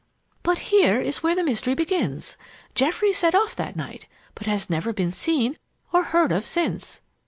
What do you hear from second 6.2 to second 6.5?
of